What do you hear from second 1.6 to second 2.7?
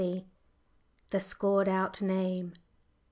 OUT NAME.